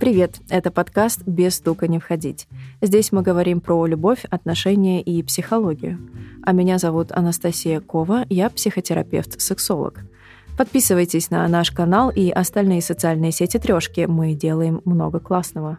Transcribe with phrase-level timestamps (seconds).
[0.00, 2.48] Привет, это подкаст «Без стука не входить».
[2.80, 5.98] Здесь мы говорим про любовь, отношения и психологию.
[6.42, 10.00] А меня зовут Анастасия Кова, я психотерапевт-сексолог.
[10.56, 14.06] Подписывайтесь на наш канал и остальные социальные сети трешки.
[14.06, 15.78] Мы делаем много классного.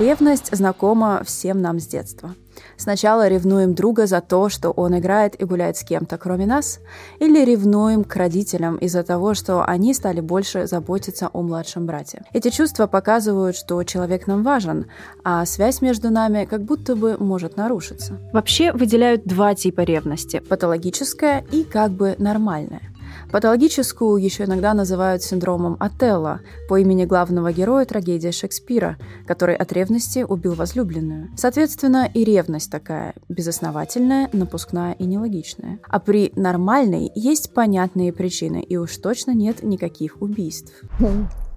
[0.00, 2.34] Ревность знакома всем нам с детства.
[2.78, 6.80] Сначала ревнуем друга за то, что он играет и гуляет с кем-то, кроме нас,
[7.18, 12.22] или ревнуем к родителям из-за того, что они стали больше заботиться о младшем брате.
[12.32, 14.86] Эти чувства показывают, что человек нам важен,
[15.22, 18.18] а связь между нами как будто бы может нарушиться.
[18.32, 22.89] Вообще выделяют два типа ревности– патологическая и как бы нормальная.
[23.30, 28.96] Патологическую еще иногда называют синдромом Отелло по имени главного героя трагедии Шекспира,
[29.26, 31.30] который от ревности убил возлюбленную.
[31.36, 35.78] Соответственно, и ревность такая безосновательная, напускная и нелогичная.
[35.88, 40.72] А при нормальной есть понятные причины, и уж точно нет никаких убийств.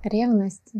[0.04, 0.74] Ревность.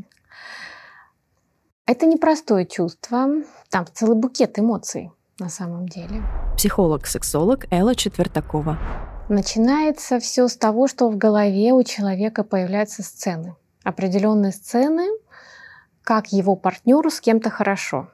[1.86, 3.28] Это непростое чувство.
[3.70, 6.24] Там целый букет эмоций на самом деле.
[6.58, 8.78] Психолог-сексолог Элла Четвертакова.
[9.30, 13.56] Начинается все с того, что в голове у человека появляются сцены.
[13.84, 15.08] Определенные сцены,
[16.04, 18.10] как его партнеру с кем-то хорошо.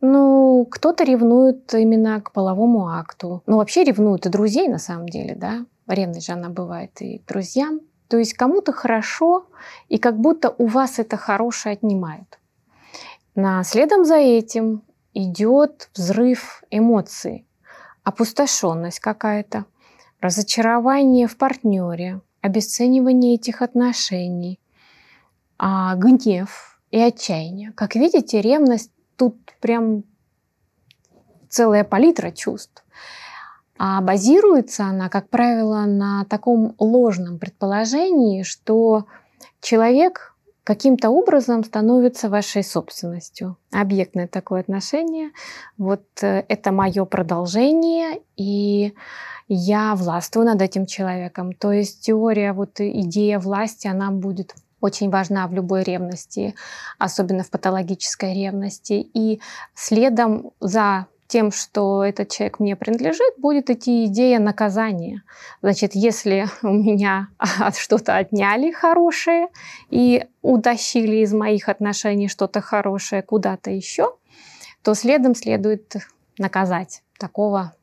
[0.00, 3.42] Ну, кто-то ревнует именно к половому акту.
[3.46, 5.64] Ну, вообще ревнуют и друзей на самом деле, да.
[5.86, 7.80] Ревность же она бывает и к друзьям.
[8.08, 9.46] То есть кому-то хорошо,
[9.88, 12.38] и как будто у вас это хорошее отнимают.
[13.36, 14.82] На следом за этим
[15.14, 17.46] идет взрыв эмоций,
[18.02, 19.64] опустошенность какая-то–
[20.20, 24.58] разочарование в партнере, обесценивание этих отношений,
[25.58, 27.72] а, гнев и отчаяние.
[27.72, 30.04] Как видите, ревность тут прям
[31.48, 32.84] целая палитра чувств.
[33.78, 39.06] А базируется она, как правило, на таком ложном предположении, что
[39.60, 40.34] человек
[40.68, 43.56] каким-то образом становится вашей собственностью.
[43.72, 45.30] Объектное такое отношение.
[45.78, 48.92] Вот э, это мое продолжение, и
[49.48, 51.54] я властвую над этим человеком.
[51.54, 56.54] То есть теория, вот идея власти, она будет очень важна в любой ревности,
[56.98, 58.92] особенно в патологической ревности.
[59.14, 59.40] И
[59.74, 65.22] следом за тем, что этот человек мне принадлежит, будет идти идея наказания.
[65.62, 67.28] Значит, если у меня
[67.78, 69.48] что-то отняли хорошее
[69.90, 74.14] и утащили из моих отношений что-то хорошее куда-то еще,
[74.82, 75.96] то следом следует
[76.38, 77.74] наказать такого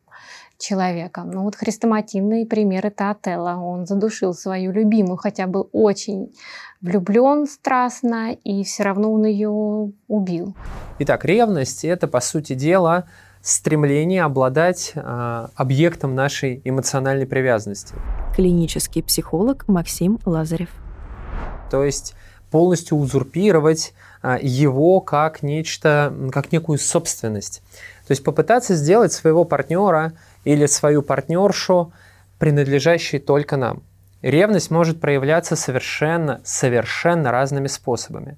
[0.58, 1.24] человека.
[1.24, 3.58] Ну вот хрестоматийный пример это Отелло.
[3.58, 6.34] Он задушил свою любимую, хотя был очень
[6.82, 9.50] влюблен страстно, и все равно он ее
[10.08, 10.56] убил.
[11.00, 13.06] Итак, ревность– это, по сути дела,
[13.46, 17.94] стремление обладать э, объектом нашей эмоциональной привязанности.
[18.36, 20.70] Клинический психолог Максим Лазарев.
[21.70, 22.16] То есть
[22.50, 27.62] полностью узурпировать э, его как нечто, как некую собственность.
[28.08, 30.14] То есть попытаться сделать своего партнера
[30.44, 31.94] или свою партнершу,
[32.40, 33.84] принадлежащей только нам.
[34.24, 38.38] Ревность может проявляться совершенно, совершенно разными способами.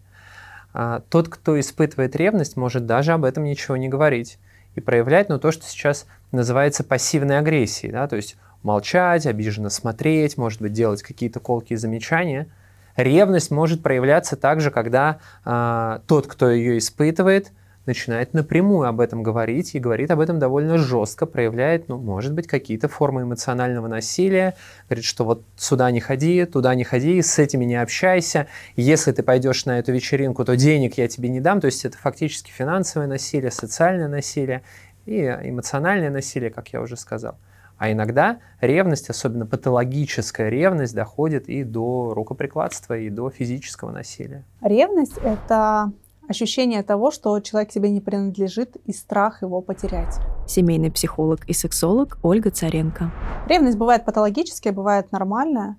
[0.73, 4.37] А, тот, кто испытывает ревность, может даже об этом ничего не говорить
[4.77, 10.37] и проявлять, ну, то, что сейчас называется пассивной агрессией, да, то есть молчать, обиженно смотреть,
[10.37, 12.47] может быть, делать какие-то колкие замечания.
[12.95, 17.51] Ревность может проявляться также, когда э, тот, кто ее испытывает,
[17.87, 22.47] начинает напрямую об этом говорить и говорит об этом довольно жестко, проявляет, ну, может быть,
[22.47, 24.55] какие-то формы эмоционального насилия,
[24.87, 29.23] говорит, что вот сюда не ходи, туда не ходи, с этими не общайся, если ты
[29.23, 33.07] пойдешь на эту вечеринку, то денег я тебе не дам, то есть это фактически финансовое
[33.07, 34.61] насилие, социальное насилие
[35.05, 37.37] и эмоциональное насилие, как я уже сказал.
[37.77, 44.43] А иногда ревность, особенно патологическая ревность, доходит и до рукоприкладства, и до физического насилия.
[44.61, 45.91] Ревность— это
[46.27, 50.19] ощущение того, что человек тебе не принадлежит и страх его потерять.
[50.47, 53.11] Семейный психолог и сексолог Ольга Царенко.
[53.47, 55.77] Ревность бывает патологическая, бывает нормальная.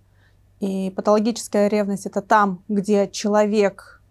[0.60, 4.02] И патологическая ревность это там, где человек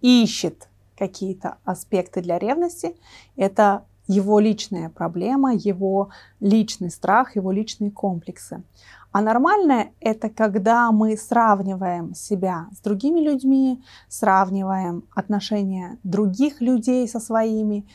[0.00, 2.94] ищет какие-то аспекты для ревности.
[3.36, 6.10] Это его личная проблема, его
[6.40, 8.62] личный страх, его личные комплексы.
[9.12, 17.18] А нормальное— это когда мы сравниваем себя с другими людьми, сравниваем отношения других людей со
[17.18, 17.86] своими,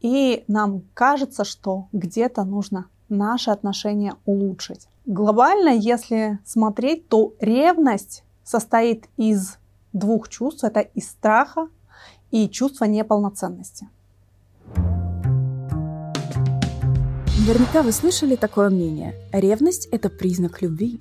[0.00, 4.88] и нам кажется, что где-то нужно наши отношения улучшить.
[5.06, 9.58] Глобально, если смотреть, то ревность состоит из
[9.92, 10.64] двух чувств.
[10.64, 11.68] Это из страха
[12.30, 13.88] и чувства неполноценности.
[17.46, 19.14] Наверняка вы слышали такое мнение.
[19.30, 20.98] Ревность– это признак любви.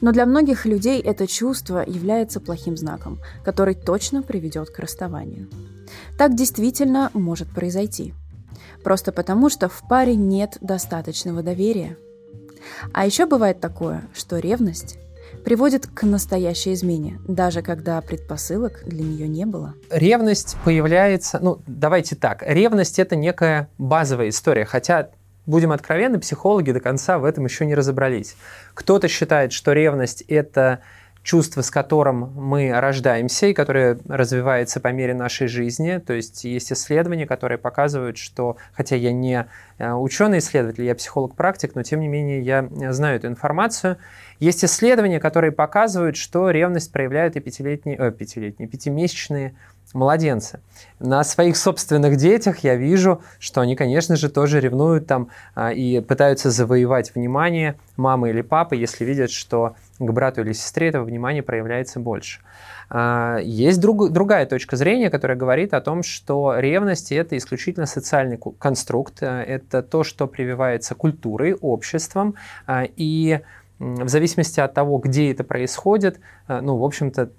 [0.00, 5.50] Но для многих людей это чувство является плохим знаком, который точно приведет к расставанию.
[6.16, 8.14] Так действительно может произойти.
[8.82, 11.98] Просто потому, что в паре нет достаточного доверия.
[12.94, 14.98] А еще бывает такое, что ревность
[15.44, 19.74] приводит к настоящей измене, даже когда предпосылок для нее не было.
[19.90, 25.10] Ревность появляется, ну давайте так, ревность это некая базовая история, хотя
[25.46, 28.36] Будем откровенны, психологи до конца в этом еще не разобрались.
[28.74, 30.80] Кто-то считает, что ревность– это
[31.22, 35.98] чувство, с которым мы рождаемся и которое развивается по мере нашей жизни.
[35.98, 39.46] То есть есть исследования, которые показывают, что, хотя я не
[39.78, 43.98] э, ученый-исследователь, я психолог-практик, но тем не менее я знаю эту информацию,
[44.40, 49.54] есть исследования, которые показывают, что ревность проявляют и пятилетние, э, пятилетние, пятимесячные
[49.92, 50.60] младенцы.
[50.98, 56.00] На своих собственных детях я вижу, что они, конечно же, тоже ревнуют там а, и
[56.00, 61.42] пытаются завоевать внимание мамы или папы, если видят, что к брату или сестре этого внимания
[61.42, 62.40] проявляется больше.
[62.88, 68.38] А, есть друг, другая точка зрения, которая говорит о том, что ревность– это исключительно социальный
[68.58, 72.34] конструкт, а, это то, что прививается культурой, обществом,
[72.96, 73.40] и
[73.82, 77.30] в зависимости от того, где это происходит, э, ну, в общем-то,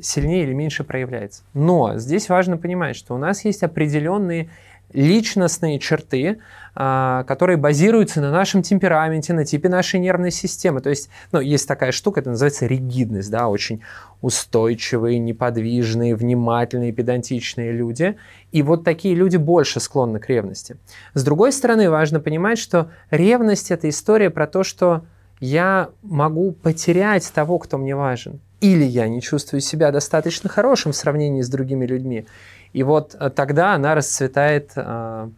[0.00, 1.42] сильнее или меньше проявляется.
[1.54, 4.48] Но здесь важно понимать, что у нас есть определенные
[4.92, 6.38] личностные черты,
[6.74, 10.80] а, которые базируются на нашем темпераменте, на типе нашей нервной системы.
[10.80, 13.82] То есть, ну, есть такая штука, это называется ригидность, да, очень
[14.22, 18.16] устойчивые, неподвижные, внимательные, педантичные люди.
[18.50, 20.76] И вот такие люди больше склонны к ревности.
[21.12, 25.02] С другой стороны, важно понимать, что ревность– это история про то, что
[25.40, 28.40] я могу потерять того, кто мне важен.
[28.60, 32.26] Или я не чувствую себя достаточно хорошим в сравнении с другими людьми.
[32.72, 35.28] И вот э, тогда она расцветает э,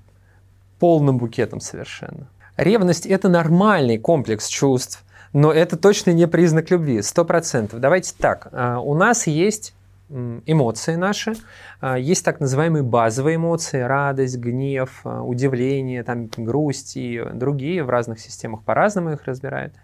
[0.79, 2.26] полным букетом совершенно.
[2.56, 7.81] Ревность– это нормальный комплекс чувств, но это точно не признак любви, сто процентов.
[7.81, 9.75] Давайте так, э, у нас есть
[10.08, 11.35] эмоции наши.
[11.82, 17.85] Э, есть так называемые базовые эмоции, радость, гнев, удивление, там, грусть и другие.
[17.85, 19.75] В разных системах по-разному их разбирают.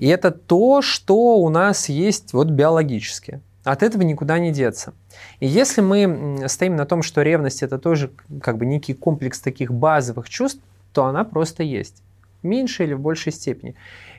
[0.00, 3.40] И это то, что у нас есть вот биологически.
[3.64, 4.94] От этого никуда не деться.
[5.40, 8.10] И если мы стоим на том, что ревность это тоже
[8.40, 10.62] как бы некий комплекс таких базовых чувств,
[10.94, 12.02] то она просто есть.
[12.42, 13.74] В меньшей или в большей степени.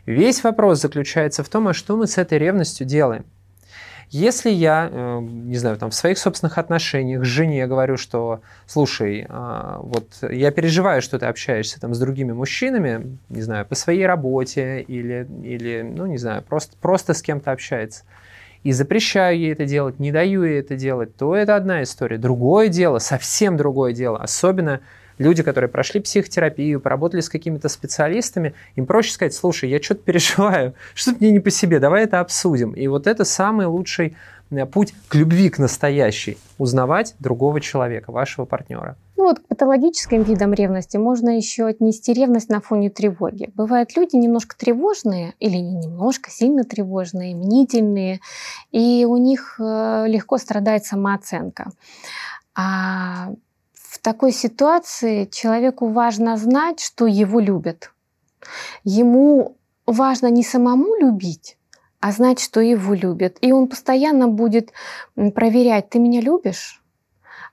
[0.06, 3.26] Весь вопрос заключается в том, а что мы с этой ревностью делаем.
[4.12, 9.26] Если я, э, не знаю, там в своих собственных отношениях с жене говорю, что, слушай,
[9.30, 14.06] а, вот я переживаю, что ты общаешься там с другими мужчинами, не знаю, по своей
[14.06, 18.04] работе или, или ну, не знаю, просто, просто с кем-то общается,
[18.64, 22.18] и запрещаю ей это делать, не даю ей это делать, то это одна история.
[22.18, 24.82] Другое дело, совсем другое дело, особенно
[25.22, 30.74] люди, которые прошли психотерапию, поработали с какими-то специалистами, им проще сказать, слушай, я что-то переживаю,
[30.94, 32.72] что-то мне не по себе, давай это обсудим.
[32.72, 34.18] И вот это самый лучший
[34.50, 36.38] э, путь к любви, к настоящей.
[36.58, 38.98] Узнавать другого человека, вашего партнера.
[39.22, 43.52] Ну вот к патологическим видам ревности можно еще отнести ревность на фоне тревоги.
[43.54, 48.20] Бывают люди немножко тревожные или не немножко, сильно тревожные, мнительные,
[48.72, 51.70] и у них э, легко страдает самооценка.
[52.56, 53.34] А
[54.02, 57.92] такой ситуации человеку важно знать, что его любят.
[58.84, 61.58] Ему важно не самому любить,
[62.00, 63.38] а знать, что его любят.
[63.42, 64.72] И он постоянно будет
[65.16, 66.81] проверять, ты меня любишь?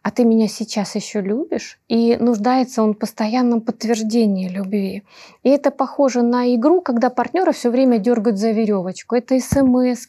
[0.09, 1.79] А ты меня сейчас еще любишь?
[1.87, 5.03] И нуждается он в постоянном подтверждении любви.
[5.43, 9.17] И это похоже на игру, когда партнера все время дергают за веревочку.
[9.17, 10.07] Это смс,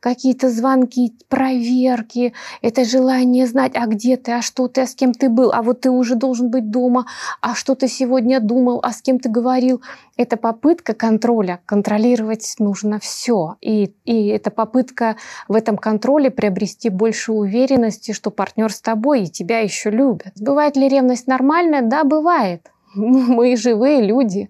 [0.00, 5.12] какие-то звонки, проверки, это желание знать, а где ты, а что ты, а с кем
[5.12, 7.04] ты был, а вот ты уже должен быть дома,
[7.42, 9.82] а что ты сегодня думал, а с кем ты говорил.
[10.16, 11.60] Это попытка контроля.
[11.66, 13.56] Контролировать нужно все.
[13.60, 15.16] И, и это попытка
[15.46, 20.32] в этом контроле приобрести больше уверенности, что партнер с тобой и тебя еще любят.
[20.40, 21.82] Бывает ли ревность нормальная?
[21.82, 22.70] Да, бывает.
[22.94, 24.48] Мы живые люди.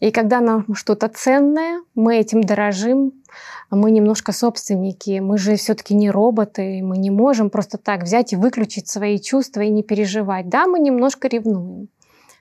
[0.00, 3.12] И когда нам что-то ценное, мы этим дорожим,
[3.70, 8.36] мы немножко собственники, мы же все-таки не роботы, мы не можем просто так взять и
[8.36, 10.50] выключить свои чувства и не переживать.
[10.50, 11.88] Да, мы немножко ревнуем.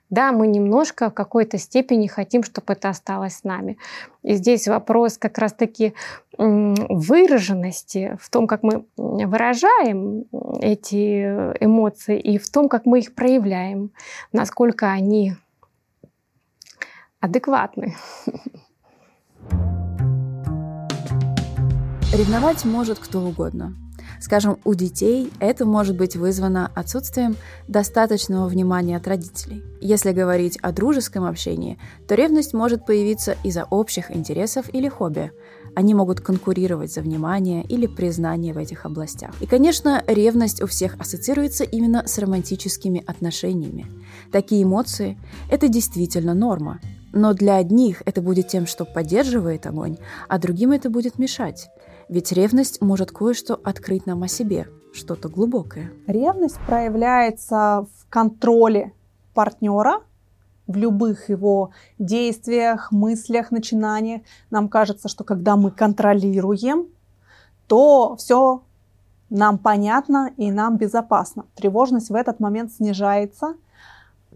[0.10, 3.78] Да, мы немножко в какой-то степени хотим, чтобы это осталось с нами.
[4.22, 5.94] И здесь вопрос как раз-таки
[6.38, 10.26] выраженности, в том, как мы выражаем
[10.60, 11.24] эти
[11.60, 13.92] эмоции и в том, как мы их проявляем,
[14.32, 15.34] насколько они
[17.20, 17.96] адекватны.
[22.14, 23.76] Ревновать может кто угодно.
[24.20, 27.36] Скажем, у детей это может быть вызвано отсутствием
[27.68, 29.64] достаточного внимания от родителей.
[29.82, 35.32] Если говорить о дружеском общении, то ревность может появиться из-за общих интересов или хобби.
[35.76, 39.32] Они могут конкурировать за внимание или признание в этих областях.
[39.42, 43.86] И, конечно, ревность у всех ассоциируется именно с романтическими отношениями.
[44.32, 45.18] Такие эмоции–
[45.52, 46.80] это действительно норма.
[47.12, 51.70] Но для одних это будет тем, что поддерживает огонь, а другим это будет мешать.
[52.08, 55.92] Ведь ревность может кое-что открыть нам о себе, что-то глубокое.
[56.06, 58.94] Ревность проявляется в контроле
[59.34, 60.02] партнера,
[60.68, 64.22] в любых его действиях, мыслях, начинаниях.
[64.50, 66.88] Нам кажется, что когда мы контролируем,
[67.68, 68.62] то все
[69.30, 71.46] нам понятно и нам безопасно.
[71.56, 73.56] Тревожность в этот момент снижается.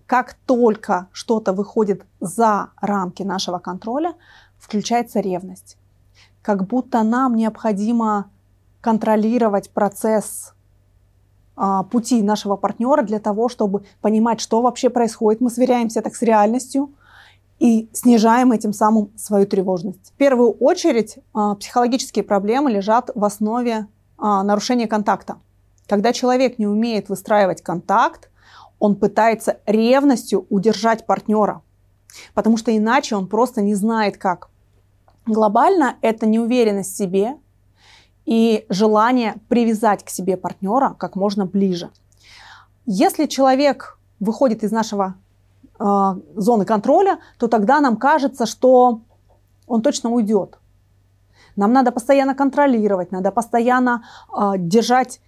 [0.08, 4.16] Как только что-то выходит за рамки нашего контроля,
[4.58, 5.78] включается ревность
[6.42, 8.30] как будто нам необходимо
[8.82, 10.54] контролировать процесс
[11.56, 15.42] а, пути нашего партнера для того, чтобы понимать, что вообще происходит.
[15.42, 16.92] Мы сверяемся так с реальностью
[17.60, 20.14] и снижаем этим самым свою тревожность.
[20.14, 25.38] В первую очередь а, психологические проблемы лежат в основе а, нарушения контакта.
[25.88, 28.30] Когда человек не умеет выстраивать контакт,
[28.80, 31.62] он пытается ревностью удержать партнера,
[32.34, 34.50] потому что иначе он просто не знает как.
[35.26, 37.38] Глобально это неуверенность в себе
[38.26, 41.90] и желание привязать к себе партнера как можно ближе.
[42.86, 45.16] Если человек выходит из нашего
[45.80, 49.02] э, зоны контроля, то тогда нам кажется, что
[49.68, 50.58] он точно уйдет.
[51.56, 55.22] Нам надо постоянно контролировать, надо постоянно э, держать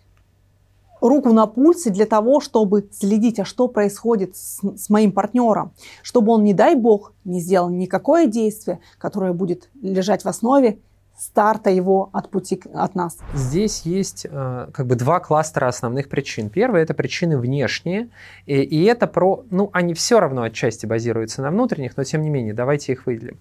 [1.01, 6.31] руку на пульсе для того, чтобы следить, а что происходит с, с моим партнером, чтобы
[6.31, 10.79] он, не дай бог, не сделал никакое действие, которое будет лежать в основе
[11.18, 13.18] старта его от пути от нас.
[13.34, 16.50] Здесь есть э, как бы два кластера основных причин.
[16.50, 18.10] Первое это причины внешние,
[18.48, 22.30] и, и это про, ну, они все равно отчасти базируются на внутренних, но тем не
[22.30, 23.38] менее, давайте их выделим.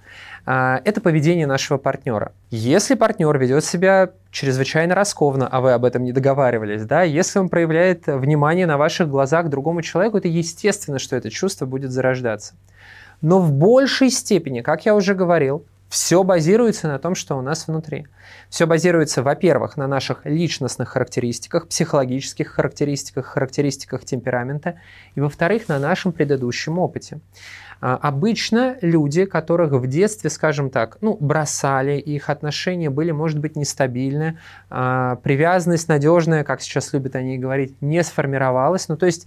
[0.46, 2.32] Э, это поведение нашего партнера.
[2.50, 7.48] Если партнер ведет себя чрезвычайно раскованно, а вы об этом не договаривались, да, если он
[7.48, 12.54] проявляет внимание на ваших глазах другому человеку, это естественно, что это чувство будет зарождаться.
[13.22, 17.66] Но в большей степени, как я уже говорил, все базируется на том, что у нас
[17.66, 18.06] внутри.
[18.48, 24.76] Все базируется, во-первых, на наших личностных характеристиках, психологических характеристиках, характеристиках темперамента,
[25.16, 27.18] и, во-вторых, на нашем предыдущем опыте.
[27.80, 33.56] А, обычно люди, которых в детстве, скажем так, ну, бросали, их отношения были, может быть,
[33.56, 38.88] нестабильны, а, привязанность надежная, как сейчас любят они говорить, не сформировалась.
[38.88, 39.26] Ну, то есть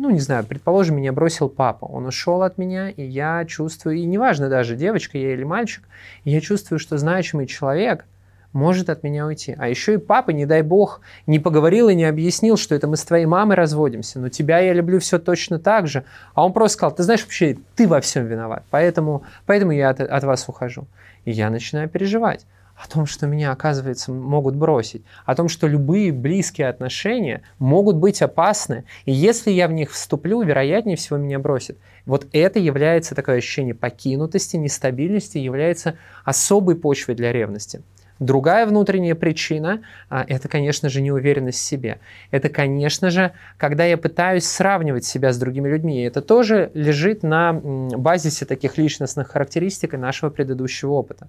[0.00, 4.06] ну, не знаю, предположим, меня бросил папа, он ушел от меня, и я чувствую, и
[4.06, 5.84] неважно даже, девочка я или мальчик,
[6.24, 8.06] я чувствую, что значимый человек
[8.54, 9.54] может от меня уйти.
[9.58, 12.96] А еще и папа, не дай бог, не поговорил и не объяснил, что это мы
[12.96, 16.04] с твоей мамой разводимся, но тебя я люблю все точно так же.
[16.32, 20.00] А он просто сказал, ты знаешь, вообще ты во всем виноват, поэтому, поэтому я от,
[20.00, 20.86] от вас ухожу.
[21.26, 22.46] И я начинаю переживать
[22.82, 28.22] о том, что меня, оказывается, могут бросить, о том, что любые близкие отношения могут быть
[28.22, 31.76] опасны, и если я в них вступлю, вероятнее всего меня бросят.
[32.06, 37.82] Вот это является такое ощущение покинутости, нестабильности, является особой почвой для ревности.
[38.18, 42.00] Другая внутренняя причина а,– это, конечно же, неуверенность в себе.
[42.30, 46.02] Это, конечно же, когда я пытаюсь сравнивать себя с другими людьми.
[46.02, 51.28] И это тоже лежит на базисе таких личностных характеристик и нашего предыдущего опыта.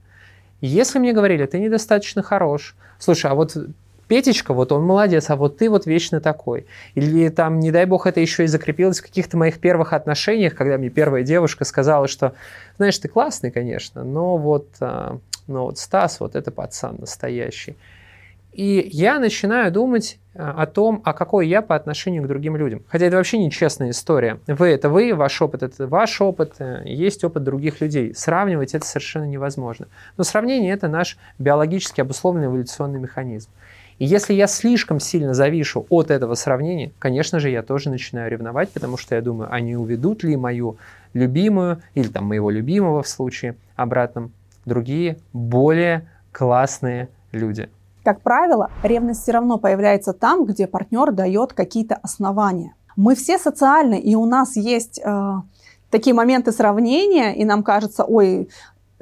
[0.61, 3.57] Если мне говорили, ты недостаточно хорош, слушай, а вот
[4.07, 6.65] Петечка, вот он молодец, а вот ты вот вечно такой.
[6.95, 10.77] Или там, не дай бог, это еще и закрепилось в каких-то моих первых отношениях, когда
[10.77, 12.33] мне первая девушка сказала, что,
[12.75, 17.77] знаешь, ты классный, конечно, но вот, а, но вот Стас, вот это пацан настоящий.
[18.51, 22.83] И я начинаю думать о том, а какой я по отношению к другим людям.
[22.87, 24.39] Хотя это вообще нечестная история.
[24.47, 28.15] Вы это вы, ваш опыт это ваш опыт, э, есть опыт других людей.
[28.15, 29.87] Сравнивать это совершенно невозможно.
[30.15, 33.49] Но сравнение это наш биологически обусловленный эволюционный механизм.
[33.99, 38.71] И если я слишком сильно завишу от этого сравнения, конечно же, я тоже начинаю ревновать,
[38.71, 40.77] потому что я думаю, а не уведут ли мою
[41.13, 44.31] любимую или там моего любимого в случае обратном
[44.65, 47.69] другие более классные люди.
[48.03, 52.73] Как правило, ревность все равно появляется там, где партнер дает какие-то основания.
[52.95, 55.33] Мы все социальны, и у нас есть э,
[55.91, 58.49] такие моменты сравнения, и нам кажется, ой,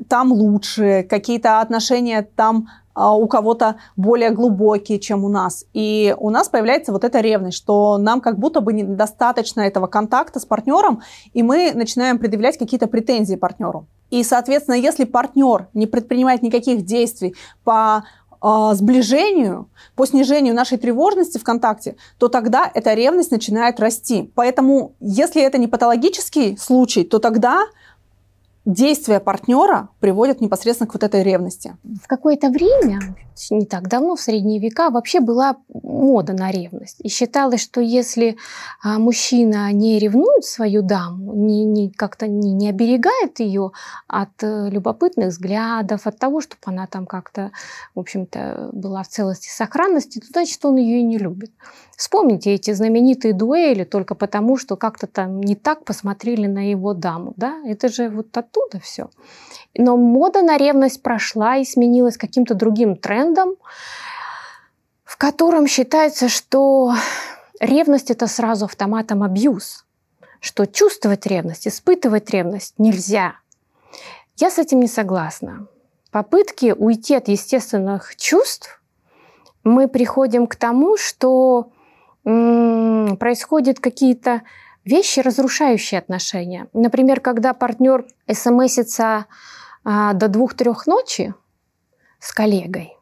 [0.08, 5.66] там лучше, какие-то отношения там э, у кого-то более глубокие, чем у нас.
[5.74, 10.40] И у нас появляется вот эта ревность, что нам как будто бы недостаточно этого контакта
[10.40, 11.02] с партнером,
[11.34, 13.88] и мы начинаем предъявлять какие-то претензии партнеру.
[14.10, 18.04] И, соответственно, если партнер не предпринимает никаких действий по
[18.42, 24.32] э, сближению, по снижению нашей тревожности в контакте, то тогда эта ревность начинает расти.
[24.36, 27.64] Поэтому, если это не патологический случай, то тогда
[28.70, 31.76] действия партнера приводят непосредственно к вот этой ревности.
[31.84, 33.00] В какое-то время,
[33.50, 36.98] не так давно, в средние века, вообще была мода на ревность.
[37.00, 38.38] И считалось, что если
[38.84, 43.72] а, мужчина не ревнует свою даму, не, не, как-то не, не оберегает ее
[44.08, 47.52] от э, любопытных взглядов, от того, чтобы она там как-то,
[47.96, 51.52] в общем-то, была в целости и сохранности, то значит, он ее и не любит.
[52.00, 57.34] Вспомните эти знаменитые дуэли только потому, что как-то там не так посмотрели на его даму.
[57.36, 57.62] Да?
[57.66, 59.10] Это же вот оттуда все.
[59.76, 63.58] Но мода на ревность прошла и сменилась каким-то другим трендом,
[65.04, 66.94] в котором считается, что
[67.60, 69.86] ревность это сразу автоматом абьюз,
[70.40, 73.34] что чувствовать ревность, испытывать ревность нельзя.
[74.38, 75.68] Я с этим не согласна.
[76.12, 78.82] Попытки уйти от естественных чувств
[79.66, 81.74] мы приходим к тому, что
[82.24, 84.42] происходят какие-то
[84.86, 86.68] вещи, разрушающие отношения.
[86.74, 89.26] Например, когда партнер смсится
[89.84, 91.34] а, до двух-трех ночи
[92.20, 92.98] с коллегой,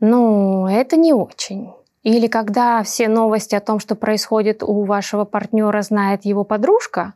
[0.00, 1.72] ну, это не очень.
[2.02, 7.14] Или когда все новости о том, что происходит у вашего партнера, знает его подружка,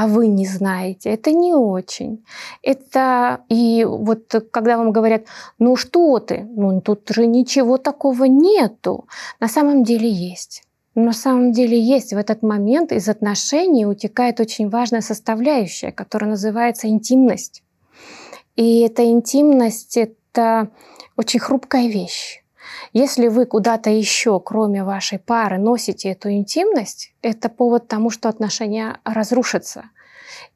[0.00, 2.24] а вы не знаете, это не очень.
[2.62, 5.22] Это и вот когда вам говорят,
[5.58, 9.06] ну что ты, ну тут же ничего такого нету,
[9.40, 10.62] на самом деле есть.
[10.94, 16.86] На самом деле есть в этот момент из отношений утекает очень важная составляющая, которая называется
[16.86, 17.64] интимность.
[18.54, 20.68] И эта интимность— это
[21.16, 22.37] очень хрупкая вещь.
[22.92, 28.98] Если вы куда-то еще, кроме вашей пары, носите эту интимность, это повод тому, что отношения
[29.04, 29.84] разрушатся.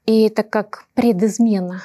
[0.07, 1.83] И это как предизмена,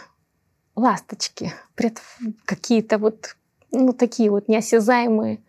[0.76, 2.02] ласточки, пред...
[2.46, 3.36] какие-то вот
[3.72, 5.40] ну, такие вот неосязаемые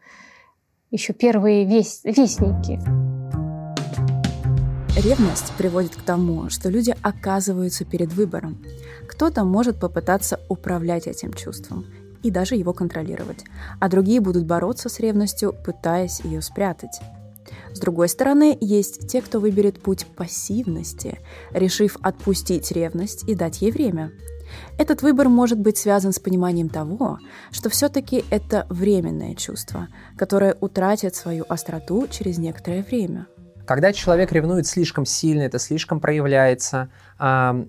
[0.91, 2.05] еще первые весть...
[2.05, 2.81] вестники.
[4.99, 8.65] Ревность приводит к тому, что люди оказываются перед выбором.
[9.09, 11.87] Кто-то может попытаться управлять этим чувством
[12.23, 13.45] и даже его контролировать,
[13.81, 17.01] а другие будут бороться с ревностью, пытаясь ее спрятать.
[17.73, 21.19] С другой стороны, есть те, кто выберет путь пассивности,
[21.53, 24.13] решив отпустить ревность и дать ей время.
[24.79, 27.19] Этот выбор может быть связан с пониманием того,
[27.51, 33.27] что все-таки это временное чувство, которое утратит свою остроту через некоторое время–
[33.69, 37.65] когда человек ревнует слишком сильно, это слишком проявляется, э,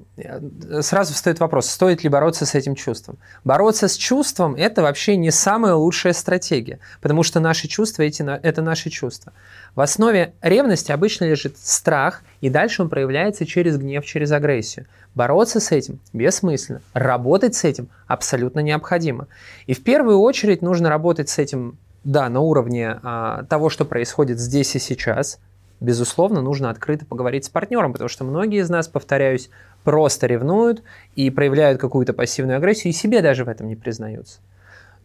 [0.79, 3.17] сразу встает вопрос, стоит ли бороться с этим чувством.
[3.43, 8.03] Бороться с чувством– это вообще не самая лучшая стратегия, потому что наши чувства–
[8.43, 9.33] это наши чувства.
[9.75, 14.85] В основе ревности обычно лежит страх, и дальше он проявляется через гнев, через агрессию.
[15.15, 19.27] Бороться с этим бессмысленно, работать с этим абсолютно необходимо.
[19.67, 24.39] И в первую очередь нужно работать с этим да, на уровне а, того, что происходит
[24.39, 25.39] здесь и сейчас,
[25.79, 29.49] безусловно, нужно открыто поговорить с партнером, потому что многие из нас, повторяюсь,
[29.83, 30.83] просто ревнуют
[31.15, 34.39] и проявляют какую-то пассивную агрессию, и себе даже в этом не признаются.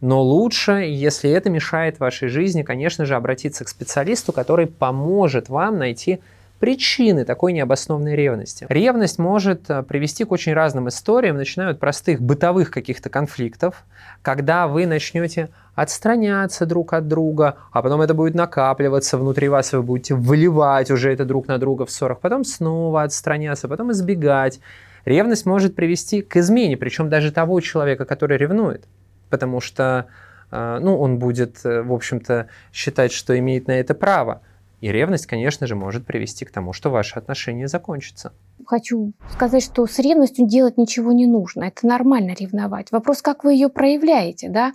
[0.01, 5.77] Но лучше, если это мешает вашей жизни, конечно же, обратиться к специалисту, который поможет вам
[5.77, 6.19] найти
[6.59, 8.65] причины такой необоснованной ревности.
[8.69, 13.83] Ревность может э, привести к очень разным историям, начиная от простых бытовых каких-то конфликтов,
[14.21, 19.83] когда вы начнете отстраняться друг от друга, а потом это будет накапливаться внутри вас, вы
[19.83, 24.59] будете выливать уже это друг на друга в ссорах, потом снова отстраняться, потом избегать.
[25.03, 28.85] Ревность может привести к измене, причем даже того человека, который ревнует,
[29.29, 30.07] потому что
[30.51, 34.41] э, ну, он будет, э, в общем-то, считать, что имеет на это право.
[34.85, 38.33] И ревность, конечно же, может привести к тому, что ваши отношения закончатся.
[38.67, 41.63] Хочу сказать, что с ревностью делать ничего не нужно.
[41.63, 42.91] Это нормально ревновать.
[42.91, 44.73] Вопрос, как вы ее проявляете, да?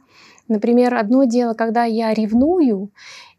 [0.48, 2.90] Например, одно дело, когда я ревную,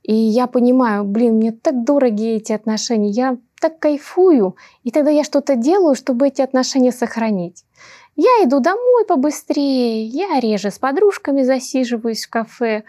[0.02, 4.56] и я понимаю, блин, мне так дороги эти отношения, я так кайфую,
[4.86, 7.66] и тогда я что-то делаю, чтобы эти отношения сохранить.
[8.16, 12.84] Я иду домой побыстрее, я реже с подружками засиживаюсь в кафе,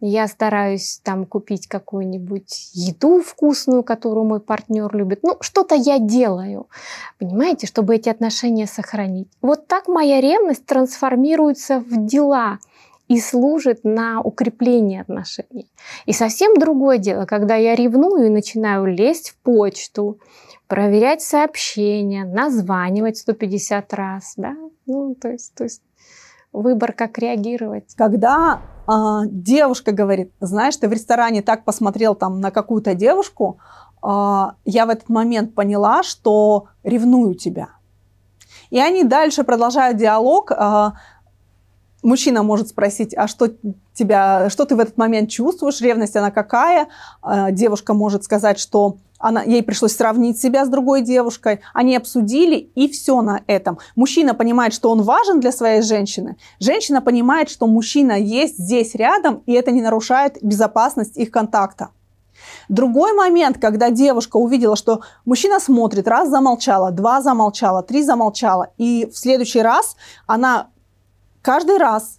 [0.00, 5.20] я стараюсь там купить какую-нибудь еду вкусную, которую мой партнер любит.
[5.22, 6.68] Ну, что-то я делаю,
[7.18, 9.28] понимаете, чтобы эти отношения сохранить.
[9.40, 12.58] Вот так моя ревность трансформируется в дела
[13.08, 15.70] и служит на укрепление отношений.
[16.06, 20.18] И совсем другое дело, когда я ревную и начинаю лезть в почту,
[20.66, 24.56] проверять сообщения, названивать 150 раз, да,
[24.86, 25.80] ну, то есть, то есть
[26.52, 27.94] выбор, как реагировать.
[27.96, 33.58] Когда а, девушка говорит, знаешь, ты в ресторане так посмотрел там на какую-то девушку,
[34.02, 37.68] а, я в этот момент поняла, что ревную тебя.
[38.70, 40.52] И они дальше продолжают диалог.
[40.52, 40.94] А,
[42.02, 43.48] мужчина может спросить, а что
[43.94, 46.88] тебя, что ты в этот момент чувствуешь, ревность она какая?
[47.22, 52.70] А, девушка может сказать, что она, ей пришлось сравнить себя с другой девушкой, они обсудили,
[52.74, 53.78] и все на этом.
[53.94, 59.42] Мужчина понимает, что он важен для своей женщины, женщина понимает, что мужчина есть здесь рядом,
[59.46, 61.90] и это не нарушает безопасность их контакта.
[62.68, 69.08] Другой момент, когда девушка увидела, что мужчина смотрит, раз замолчала, два замолчала, три замолчала, и
[69.10, 70.68] в следующий раз она
[71.42, 72.18] каждый раз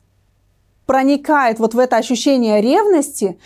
[0.88, 3.38] проникает вот в это ощущение ревности,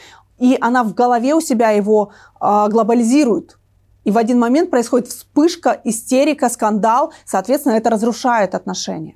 [0.42, 3.58] и она в голове у себя его э, глобализирует.
[4.04, 9.16] И в один момент происходит вспышка, истерика, скандал, соответственно, это разрушает отношения.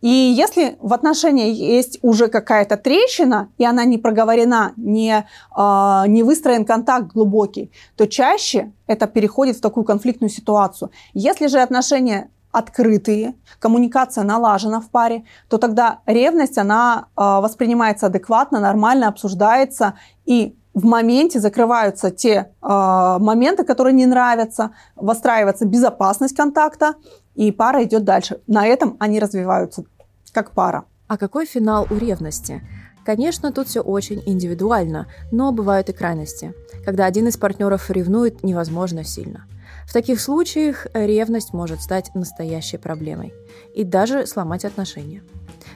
[0.00, 6.22] И если в отношениях есть уже какая-то трещина, и она не проговорена, не, э, не
[6.22, 10.90] выстроен контакт глубокий, то чаще это переходит в такую конфликтную ситуацию.
[11.12, 18.60] Если же отношения открытые, коммуникация налажена в паре, то тогда ревность, она э, воспринимается адекватно,
[18.60, 26.94] нормально обсуждается, и в моменте закрываются те э, моменты, которые не нравятся, выстраивается безопасность контакта,
[27.34, 28.40] и пара идет дальше.
[28.46, 29.84] На этом они развиваются
[30.32, 30.84] как пара.
[31.08, 32.62] А какой финал у ревности?
[33.04, 39.04] Конечно, тут все очень индивидуально, но бывают и крайности, когда один из партнеров ревнует невозможно
[39.04, 39.46] сильно.
[39.86, 43.32] В таких случаях ревность может стать настоящей проблемой
[43.74, 45.22] и даже сломать отношения.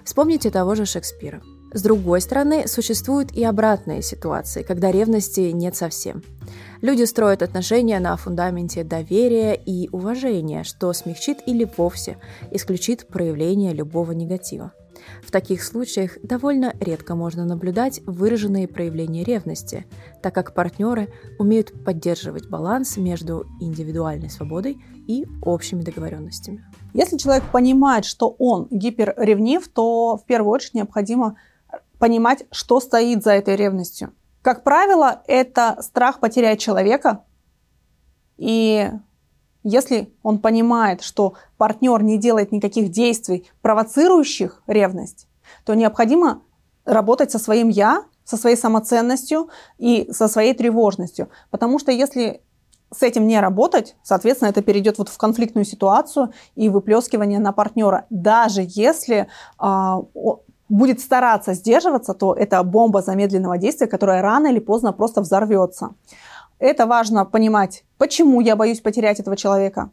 [0.04, 1.42] Вспомните того же Шекспира.
[1.72, 6.22] С другой стороны, существуют и обратные ситуации, когда ревности нет совсем.
[6.80, 12.16] Люди строят отношения на фундаменте доверия и уважения, что смягчит или вовсе
[12.50, 14.72] исключит проявление любого негатива.
[15.22, 19.86] В таких случаях довольно редко можно наблюдать выраженные проявления ревности,
[20.22, 26.64] так как партнеры умеют поддерживать баланс между индивидуальной свободой и общими договоренностями.
[26.94, 31.36] Если человек понимает, что он гиперревнив, то в первую очередь необходимо
[31.98, 34.12] понимать, что стоит за этой ревностью.
[34.42, 37.24] Как правило, это страх потерять человека.
[38.36, 38.90] И
[39.68, 45.28] если он понимает, что партнер не делает никаких действий, провоцирующих ревность,
[45.64, 46.42] то необходимо
[46.84, 51.30] работать со своим «я», со своей самоценностью и со своей тревожностью.
[51.50, 52.42] Потому что если
[52.92, 58.06] с этим не работать, соответственно, это перейдет вот в конфликтную ситуацию и выплескивание на партнера.
[58.10, 59.28] Даже если
[59.58, 60.00] а,
[60.68, 65.94] будет стараться сдерживаться, то это бомба замедленного действия, которая рано или поздно просто взорвется.
[66.58, 69.90] Это важно понимать, почему я боюсь потерять этого человека,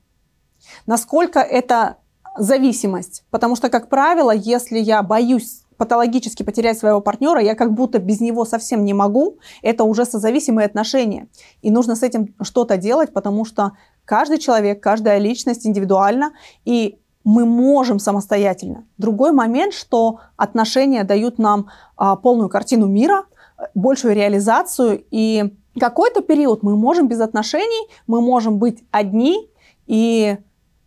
[0.85, 1.97] насколько это
[2.37, 3.23] зависимость.
[3.29, 8.21] Потому что, как правило, если я боюсь патологически потерять своего партнера, я как будто без
[8.21, 11.27] него совсем не могу, это уже созависимые отношения.
[11.61, 13.73] И нужно с этим что-то делать, потому что
[14.05, 16.31] каждый человек, каждая личность индивидуальна,
[16.63, 18.85] и мы можем самостоятельно.
[18.97, 23.25] Другой момент, что отношения дают нам а, полную картину мира,
[23.73, 29.49] большую реализацию, и какой-то период мы можем без отношений, мы можем быть одни,
[29.87, 30.37] и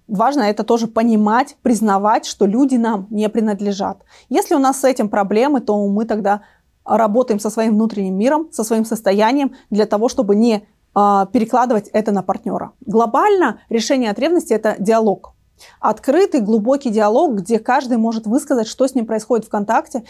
[0.06, 4.02] важно это тоже понимать, признавать, что люди нам не принадлежат.
[4.28, 6.42] Если у нас с этим проблемы, то мы тогда
[6.84, 12.12] работаем со своим внутренним миром, со своим состоянием для того, чтобы не а, перекладывать это
[12.12, 12.72] на партнера.
[12.80, 15.34] Глобально решение от ревности– это диалог.
[15.80, 20.04] Открытый, глубокий диалог, где каждый может высказать, что с ним происходит в контакте,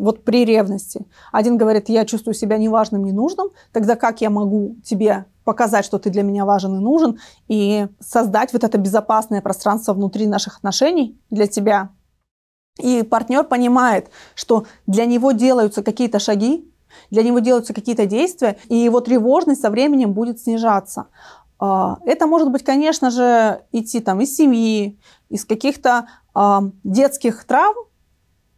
[0.00, 1.06] вот при ревности.
[1.30, 6.10] Один говорит, я чувствую себя неважным, ненужным, тогда как я могу тебе показать, что ты
[6.10, 11.46] для меня важен и нужен, и создать вот это безопасное пространство внутри наших отношений для
[11.46, 11.90] тебя.
[12.78, 16.66] И партнер понимает, что для него делаются какие-то шаги,
[17.10, 21.06] для него делаются какие-то действия, и его тревожность со временем будет снижаться.
[21.58, 27.76] А, это может быть, конечно же, идти там из семьи, из каких-то э, детских травм,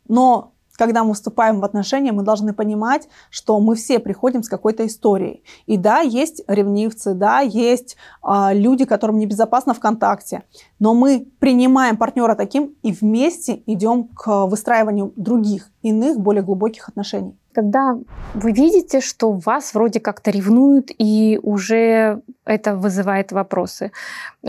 [0.09, 0.51] но
[0.83, 5.45] когда мы вступаем в отношения, мы должны понимать, что мы все приходим с какой-то историей.
[5.66, 10.42] И да, есть ревнивцы, да, есть э, люди, которым небезопасно в контакте,
[10.81, 17.38] но мы принимаем партнера таким и вместе идем к выстраиванию других, иных, более глубоких отношений.
[17.54, 17.98] Когда
[18.34, 23.92] вы видите, что вас вроде как-то ревнуют, и уже это вызывает вопросы.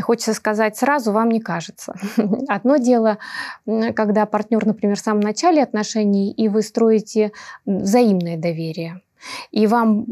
[0.02, 1.96] Хочется сказать сразу, вам не кажется.
[2.48, 3.18] Одно дело,
[3.96, 7.32] когда партнер, например, в самом начале отношений, и вы строите
[7.66, 9.02] взаимное доверие.
[9.52, 10.06] И вам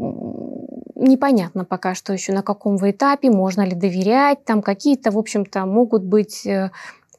[0.94, 5.66] непонятно пока что еще на каком вы этапе, можно ли доверять, там какие-то, в общем-то,
[5.66, 6.70] могут быть э,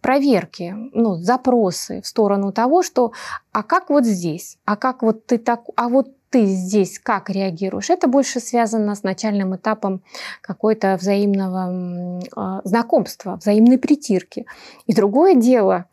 [0.04, 3.14] проверки, ну, запросы в сторону того, что
[3.54, 7.90] а как вот здесь, а как вот ты так, а вот ты здесь как реагируешь,
[7.90, 10.02] это больше связано с начальным этапом
[10.42, 14.46] какой-то взаимного э, знакомства, взаимной притирки.
[14.88, 15.86] И другое дело,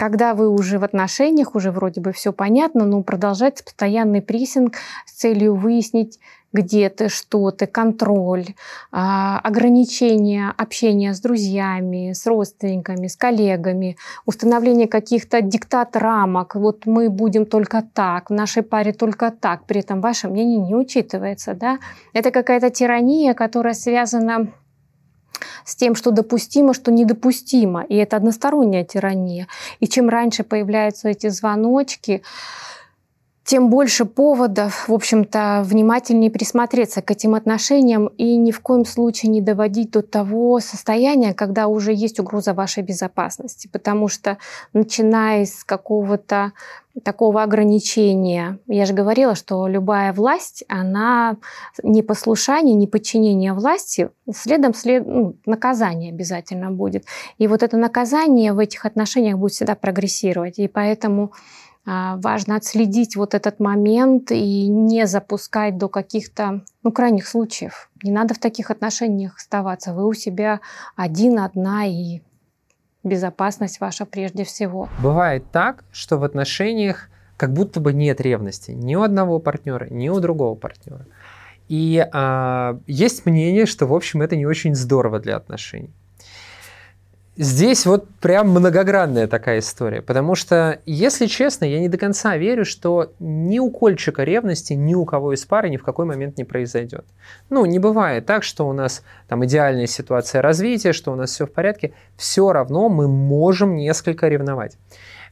[0.00, 5.12] когда вы уже в отношениях, уже вроде бы все понятно, но продолжать постоянный прессинг с
[5.12, 6.18] целью выяснить,
[6.54, 8.46] где ты, что ты, контроль,
[8.92, 16.54] а, ограничение общения с друзьями, с родственниками, с коллегами, установление каких-то диктат рамок.
[16.54, 20.74] Вот мы будем только так, в нашей паре только так, при этом ваше мнение не
[20.74, 21.52] учитывается.
[21.52, 21.78] Да?
[22.14, 24.48] Это какая-то тирания, которая связана
[25.64, 27.82] с тем, что допустимо, что недопустимо.
[27.82, 29.46] И это односторонняя тирания.
[29.80, 32.22] И чем раньше появляются эти звоночки,
[33.44, 39.30] тем больше поводов, в общем-то, внимательнее присмотреться к этим отношениям и ни в коем случае
[39.30, 43.68] не доводить до того состояния, когда уже есть угроза вашей безопасности.
[43.72, 44.38] Потому что
[44.72, 46.52] начиная с какого-то
[47.02, 48.58] такого ограничения.
[48.66, 51.36] Я же говорила, что любая власть, она
[51.82, 57.04] непослушание, неподчинение власти, следом след, ну, наказание обязательно будет.
[57.38, 60.58] И вот это наказание в этих отношениях будет всегда прогрессировать.
[60.58, 61.32] И поэтому
[61.86, 67.90] важно отследить вот этот момент и не запускать до каких-то ну, крайних случаев.
[68.02, 69.92] Не надо в таких отношениях оставаться.
[69.92, 70.60] Вы у себя
[70.96, 72.20] один, одна и
[73.02, 74.88] безопасность ваша прежде всего.
[75.02, 80.08] Бывает так, что в отношениях как будто бы нет ревности ни у одного партнера, ни
[80.08, 81.06] у другого партнера.
[81.68, 85.94] И а, есть мнение, что, в общем, это не очень здорово для отношений.
[87.42, 92.66] Здесь вот прям многогранная такая история, потому что, если честно, я не до конца верю,
[92.66, 96.44] что ни у кольчика ревности, ни у кого из пары ни в какой момент не
[96.44, 97.06] произойдет.
[97.48, 101.46] Ну, не бывает так, что у нас там идеальная ситуация развития, что у нас все
[101.46, 101.94] в порядке.
[102.18, 104.76] Все равно мы можем несколько ревновать.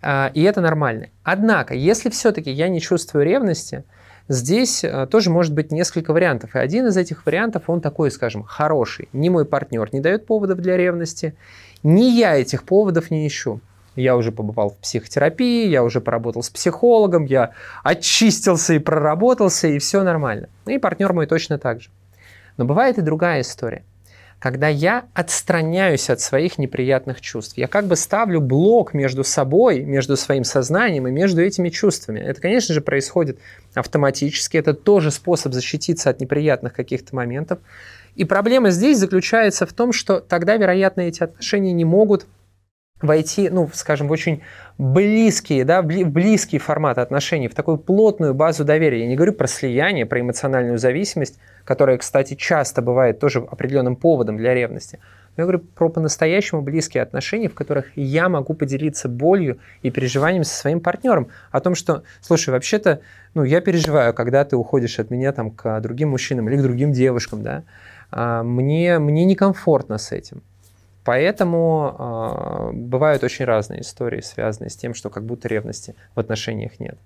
[0.01, 1.09] А, и это нормально.
[1.25, 3.85] Однако, если все-таки я не чувствую ревности,
[4.29, 6.55] Здесь а, тоже может быть несколько вариантов.
[6.55, 9.09] И один из этих вариантов, он такой, скажем, хороший.
[9.15, 11.35] Ни мой партнер не дает поводов для ревности,
[11.83, 13.61] ни я этих поводов не ищу.
[13.97, 19.79] Я уже побывал в психотерапии, я уже поработал с психологом, я очистился и проработался, и
[19.79, 20.49] все нормально.
[20.67, 21.91] И партнер мой точно так же.
[22.57, 23.85] Но бывает и другая история.
[24.39, 30.17] Когда я отстраняюсь от своих неприятных чувств, я как бы ставлю блок между собой, между
[30.17, 32.21] своим сознанием и между этими чувствами.
[32.21, 33.41] Это, конечно же, происходит
[33.75, 34.57] автоматически.
[34.57, 37.59] Это тоже способ защититься от неприятных каких-то моментов.
[38.15, 42.27] И проблема здесь заключается в том, что тогда, вероятно, эти отношения не могут
[43.01, 44.43] войти, ну, скажем, в очень
[44.77, 49.01] близкие, да, близкий формат отношений, в такую плотную базу доверия.
[49.01, 54.39] Я не говорю про слияние, про эмоциональную зависимость, которая, кстати, часто бывает тоже определенным поводом
[54.39, 55.01] для ревности.
[55.37, 60.45] Но я говорю про по-настоящему близкие отношения, в которых я могу поделиться болью и переживанием
[60.45, 61.29] со своим партнером.
[61.51, 63.03] О том, что, слушай, вообще-то,
[63.35, 66.91] ну, я переживаю, когда ты уходишь от меня там к другим мужчинам или к другим
[66.91, 67.65] девушкам, да,
[68.11, 70.41] а, мне, мне некомфортно с этим.
[71.05, 76.81] Поэтому э, бывают очень разные истории, связанные с тем, что как будто ревности в отношениях
[76.81, 76.97] нет.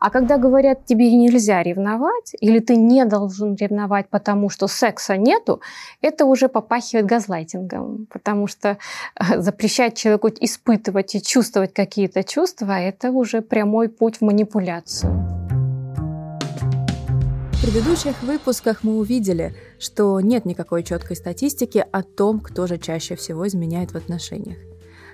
[0.00, 5.60] А когда говорят, тебе нельзя ревновать, или ты не должен ревновать, потому что секса нету,
[6.00, 8.78] это уже попахивает газлайтингом, потому что
[9.16, 15.12] э, запрещать человеку испытывать и чувствовать какие-то чувства, это уже прямой путь в манипуляцию.
[17.52, 23.14] В предыдущих выпусках мы увидели, что нет никакой четкой статистики о том, кто же чаще
[23.14, 24.58] всего изменяет в отношениях.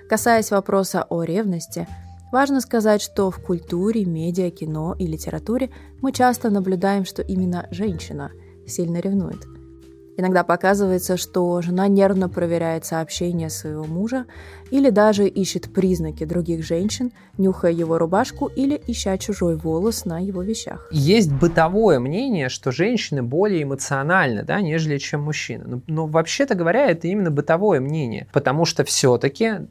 [0.09, 1.87] Касаясь вопроса о ревности,
[2.31, 5.69] важно сказать, что в культуре, медиа, кино и литературе
[6.01, 8.31] мы часто наблюдаем, что именно женщина
[8.65, 9.45] сильно ревнует–
[10.19, 14.25] Иногда показывается, что жена нервно проверяет сообщения своего мужа
[14.69, 20.41] или даже ищет признаки других женщин, нюхая его рубашку или ища чужой волос на его
[20.43, 20.89] вещах.
[20.91, 25.63] Есть бытовое мнение, что женщины более эмоциональны, да, нежели чем мужчины.
[25.65, 29.69] Но, но вообще-то говоря, это именно бытовое мнение, потому что все-таки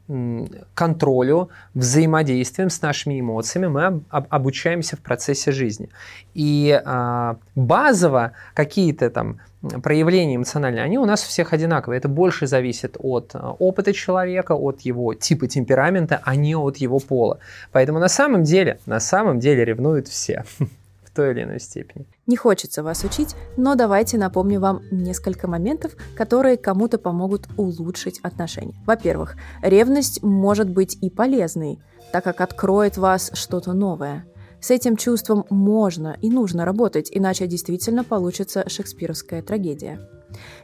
[0.73, 5.91] контролю, взаимодействием с нашими эмоциями мы об, об, обучаемся в процессе жизни.
[6.33, 9.41] И а, базово какие-то там
[9.83, 11.99] проявления эмоциональные, они у нас у всех одинаковые.
[11.99, 16.99] Это больше зависит от э, опыта человека, от его типа темперамента, а не от его
[16.99, 17.39] пола.
[17.73, 22.07] Поэтому на самом деле, на самом деле ревнуют все в той или иной степени.
[22.27, 28.75] Не хочется вас учить, но давайте напомню вам несколько моментов, которые кому-то помогут улучшить отношения.
[28.87, 31.79] Во-первых, ревность может быть и полезной,
[32.13, 34.25] так как откроет вас что-то новое–
[34.61, 40.01] с этим чувством можно и нужно работать, иначе действительно получится шекспировская трагедия.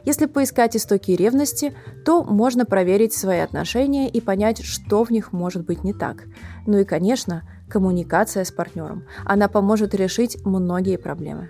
[0.03, 1.73] Если поискать истоки ревности,
[2.05, 6.25] то можно проверить свои отношения и понять, что в них может быть не так.
[6.67, 9.05] Ну и, конечно, коммуникация с партнером.
[9.25, 11.49] Она поможет решить многие проблемы.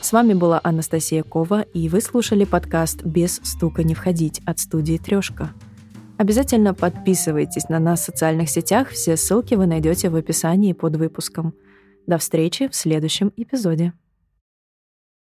[0.00, 4.98] С вами была Анастасия Кова, и вы слушали подкаст «Без стука не входить» от студии
[4.98, 5.50] «Трешка».
[6.16, 11.54] Обязательно подписывайтесь на нас в социальных сетях, все ссылки вы найдете в описании под выпуском.
[12.06, 13.92] До встречи в следующем эпизоде.